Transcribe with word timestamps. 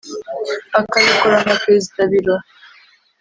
akabikora 0.79 1.35
nka 1.43 1.55
Perezida 1.63 2.01
Biro 2.11 2.35